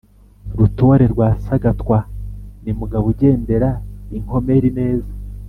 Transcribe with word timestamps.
Rutore 0.57 1.05
rwa 1.13 1.29
Sagatwa 1.45 1.97
ni 2.63 2.71
Mugabo 2.79 3.05
ugendera 3.11 3.69
inkomeri 4.17 4.69
neza 4.79 5.11